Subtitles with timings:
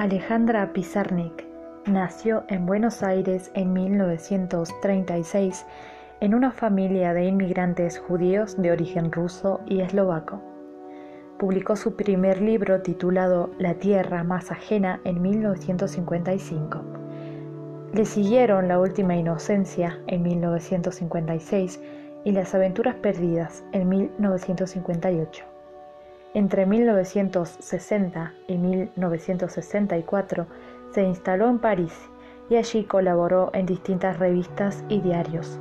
[0.00, 1.46] Alejandra Pizarnik
[1.84, 5.66] nació en Buenos Aires en 1936
[6.20, 10.40] en una familia de inmigrantes judíos de origen ruso y eslovaco.
[11.38, 16.82] Publicó su primer libro titulado La Tierra más ajena en 1955.
[17.92, 21.78] Le siguieron La Última Inocencia en 1956
[22.24, 25.49] y Las Aventuras Perdidas en 1958.
[26.32, 30.46] Entre 1960 y 1964
[30.92, 31.92] se instaló en París
[32.48, 35.58] y allí colaboró en distintas revistas y diarios.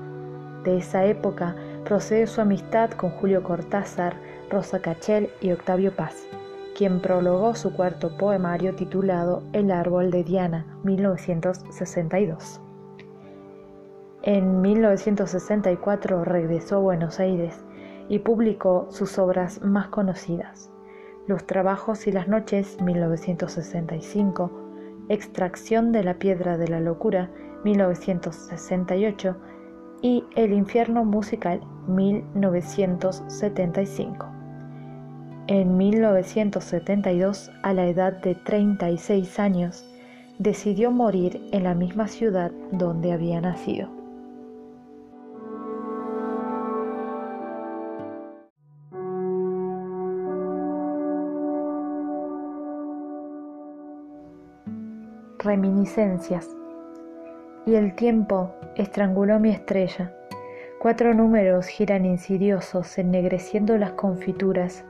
[0.64, 1.56] De esa época
[1.86, 4.16] procede su amistad con Julio Cortázar,
[4.52, 6.28] Rosa Cachel y Octavio Paz,
[6.78, 12.62] quien prologó su cuarto poemario titulado El árbol de Diana, 1962.
[14.22, 17.64] En 1964 regresó a Buenos Aires
[18.10, 20.70] y publicó sus obras más conocidas,
[21.28, 24.52] Los trabajos y las noches, 1965,
[25.10, 27.30] Extracción de la piedra de la locura,
[27.64, 29.36] 1968,
[30.02, 34.26] y El infierno musical, 1975.
[35.48, 39.86] En 1972, a la edad de 36 años,
[40.38, 43.99] decidió morir en la misma ciudad donde había nacido.
[55.50, 56.48] Reminiscencias.
[57.66, 60.14] Y el tiempo estranguló mi estrella.
[60.78, 64.86] Cuatro números giran insidiosos, ennegreciendo las confituras.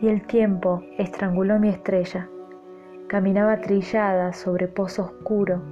[0.00, 2.28] Y el tiempo estranguló mi estrella.
[3.06, 5.62] Caminaba trillada sobre pozo oscuro,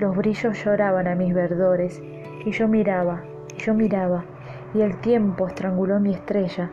[0.00, 2.02] los brillos lloraban a mis verdores,
[2.44, 3.22] y yo miraba,
[3.56, 4.24] y yo miraba,
[4.74, 6.72] y el tiempo estranguló mi estrella.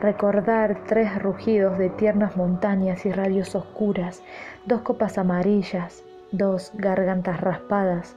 [0.00, 4.22] Recordar tres rugidos de tiernas montañas y radios oscuras,
[4.64, 8.16] dos copas amarillas, dos gargantas raspadas,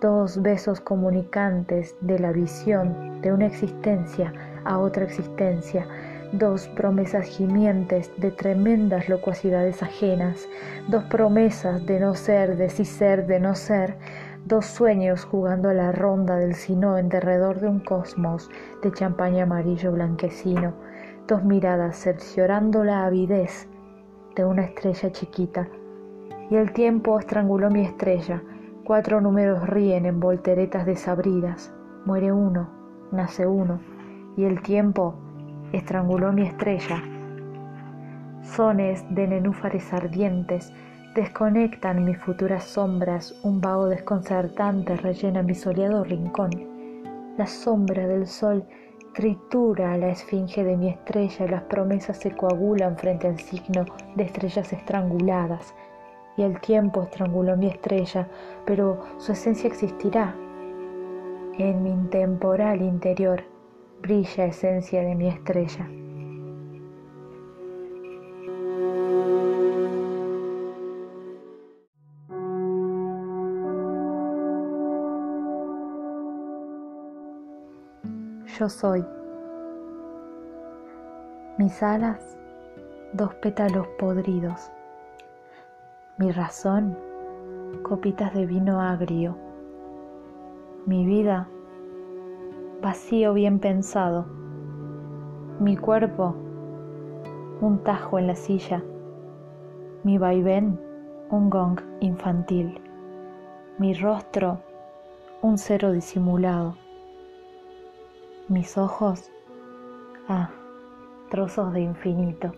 [0.00, 4.32] dos besos comunicantes de la visión de una existencia
[4.64, 5.86] a otra existencia,
[6.32, 10.46] dos promesas gimientes de tremendas locuacidades ajenas,
[10.88, 13.96] dos promesas de no ser, de sí ser, de no ser,
[14.44, 18.50] dos sueños jugando a la ronda del sino en derredor de un cosmos
[18.82, 20.74] de champaña amarillo blanquecino,
[21.26, 23.66] dos miradas cerciorando la avidez
[24.36, 25.66] de una estrella chiquita
[26.50, 28.42] y el tiempo estranguló mi estrella.
[28.84, 31.72] Cuatro números ríen en volteretas desabridas.
[32.04, 32.68] Muere uno,
[33.12, 33.80] nace uno,
[34.36, 35.14] y el tiempo
[35.72, 37.02] estranguló mi estrella.
[38.42, 40.72] Sones de nenúfares ardientes
[41.14, 46.50] desconectan mis futuras sombras, un vago desconcertante rellena mi soleado rincón.
[47.36, 48.64] La sombra del sol
[49.14, 54.72] tritura la esfinge de mi estrella las promesas se coagulan frente al signo de estrellas
[54.72, 55.74] estranguladas
[56.38, 58.28] y el tiempo estranguló mi estrella,
[58.64, 60.36] pero su esencia existirá.
[61.58, 63.42] En mi intemporal interior
[64.00, 65.88] brilla esencia de mi estrella.
[78.56, 79.04] Yo soy.
[81.58, 82.38] Mis alas,
[83.12, 84.70] dos pétalos podridos
[86.18, 86.98] mi razón,
[87.84, 89.36] copitas de vino agrio,
[90.84, 91.48] mi vida,
[92.82, 94.26] vacío bien pensado,
[95.60, 96.34] mi cuerpo,
[97.60, 98.82] un tajo en la silla,
[100.02, 100.80] mi vaivén,
[101.30, 102.80] un gong infantil,
[103.78, 104.58] mi rostro,
[105.40, 106.74] un cero disimulado,
[108.48, 109.30] mis ojos,
[110.28, 110.50] ah,
[111.30, 112.52] trozos de infinito.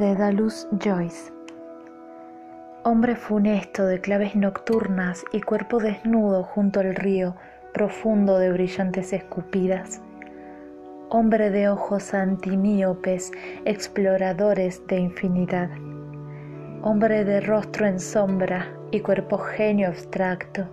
[0.00, 1.30] De Dalus Joyce.
[2.84, 7.36] Hombre funesto de claves nocturnas y cuerpo desnudo junto al río
[7.74, 10.00] profundo de brillantes escupidas.
[11.10, 13.30] Hombre de ojos antimíopes,
[13.66, 15.68] exploradores de infinidad.
[16.80, 20.66] Hombre de rostro en sombra y cuerpo genio abstracto.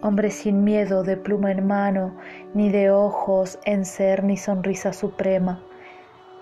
[0.00, 2.16] Hombre sin miedo de pluma en mano,
[2.54, 5.60] ni de ojos en ser ni sonrisa suprema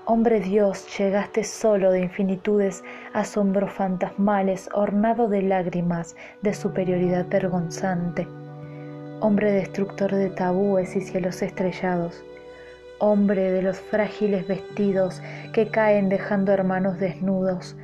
[0.08, 8.28] Hombre Dios, llegaste solo de infinitudes, asombros fantasmales, ornado de lágrimas, de superioridad vergonzante.
[9.18, 12.24] Hombre destructor de tabúes y cielos estrellados.
[13.00, 15.20] Hombre de los frágiles vestidos
[15.52, 17.76] que caen dejando hermanos desnudos.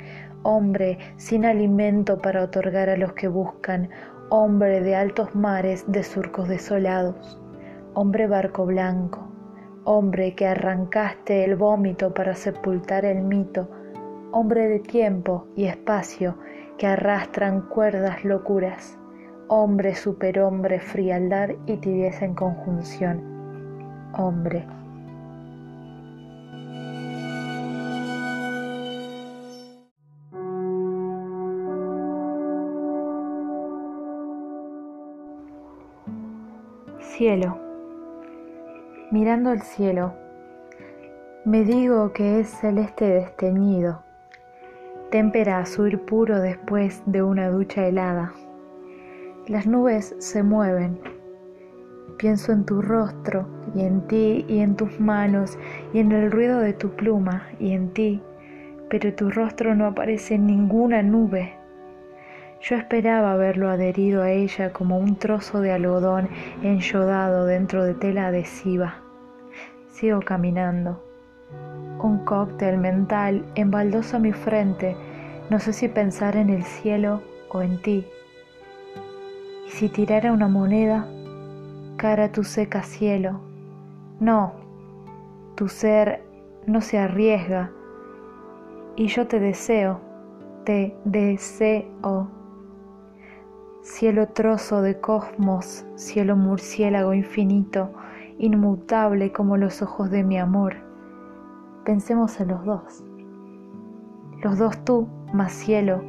[0.45, 3.91] Hombre sin alimento para otorgar a los que buscan.
[4.29, 7.41] hombre de altos mares, de surcos desolados,
[7.95, 9.32] hombre barco blanco,
[9.85, 13.69] hombre que arrancaste el vómito para sepultar el mito,
[14.31, 16.37] hombre de tiempo y espacio
[16.79, 18.99] que arrastran cuerdas locuras,
[19.49, 24.67] hombre superhombre, frialdad y tibieza en conjunción, hombre.
[37.01, 37.72] Cielo.
[39.13, 40.15] Mirando el cielo,
[41.45, 44.03] me digo que es celeste desteñido,
[45.11, 48.33] témpera azul puro después de una ducha helada.
[49.49, 50.99] Las nubes se mueven,
[52.17, 55.59] pienso en tu rostro y en ti y en tus manos
[55.93, 58.23] y en el ruido de tu pluma y en ti,
[58.89, 61.53] pero tu rostro no aparece en ninguna nube.
[62.63, 66.29] Yo esperaba verlo adherido a ella como un trozo de algodón
[66.63, 68.99] enlodado dentro de tela adhesiva.
[69.89, 71.03] Sigo caminando.
[72.01, 74.97] Un cóctel mental embaldosa mi frente.
[75.51, 77.21] No sé si pensar en el cielo
[77.51, 78.07] o en ti.
[79.67, 81.09] Y si tirara una moneda,
[81.97, 83.41] cara tu seca cielo.
[84.21, 84.53] No,
[85.57, 86.23] tu ser
[86.65, 87.73] no se arriesga.
[88.95, 90.01] Y yo te deseo,
[90.65, 92.42] te deseo
[93.83, 97.93] cielo trozo de cosmos, cielo murciélago infinito,
[98.39, 100.77] inmutable como los ojos de mi amor.
[101.85, 103.05] Pensemos en los dos.
[104.43, 106.03] Los dos tú, más cielo,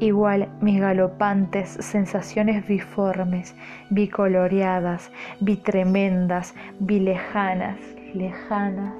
[0.00, 3.54] igual mis galopantes sensaciones biformes,
[3.90, 7.78] bicoloreadas, bitremendas, bilejanas,
[8.12, 8.94] lejanas,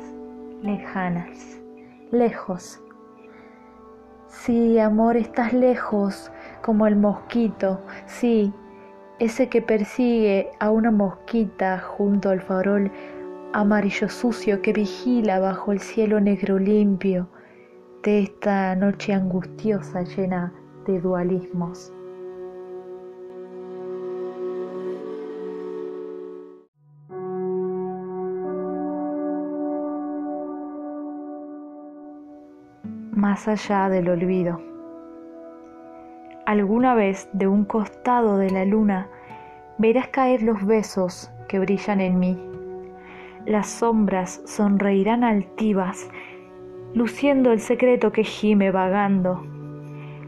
[0.62, 1.58] lejanas,
[2.12, 2.80] lejos.
[4.28, 6.30] Sí, amor, estás lejos,
[6.70, 8.54] como el mosquito, sí,
[9.18, 12.92] ese que persigue a una mosquita junto al farol
[13.52, 17.28] amarillo sucio que vigila bajo el cielo negro limpio
[18.04, 20.52] de esta noche angustiosa llena
[20.86, 21.92] de dualismos.
[33.10, 34.69] Más allá del olvido
[36.50, 39.06] alguna vez de un costado de la luna
[39.78, 42.36] verás caer los besos que brillan en mí.
[43.46, 46.10] Las sombras sonreirán altivas,
[46.92, 49.44] luciendo el secreto que gime vagando.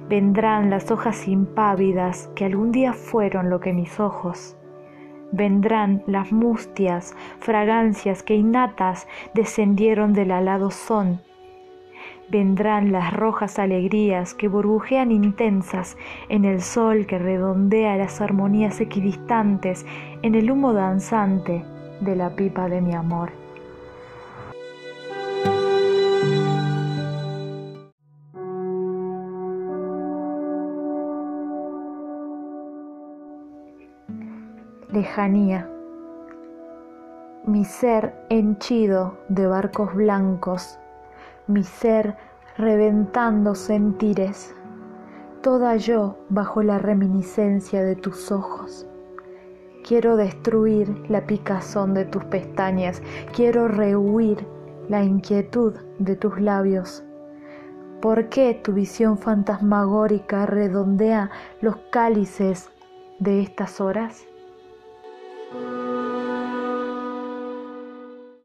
[0.08, 4.56] Vendrán las hojas impávidas que algún día fueron lo que mis ojos.
[5.32, 11.20] Vendrán las mustias fragancias que innatas descendieron del alado son
[12.32, 15.98] vendrán las rojas alegrías que burbujean intensas
[16.30, 19.84] en el sol que redondea las armonías equidistantes
[20.22, 21.62] en el humo danzante
[22.00, 23.32] de la pipa de mi amor.
[34.90, 35.68] Lejanía.
[37.44, 40.78] Mi ser henchido de barcos blancos
[41.46, 42.16] mi ser
[42.56, 44.54] reventando sentires,
[45.42, 48.86] toda yo bajo la reminiscencia de tus ojos.
[49.86, 53.02] Quiero destruir la picazón de tus pestañas,
[53.34, 54.46] quiero rehuir
[54.88, 57.04] la inquietud de tus labios.
[58.00, 61.30] ¿Por qué tu visión fantasmagórica redondea
[61.60, 62.70] los cálices
[63.18, 64.26] de estas horas?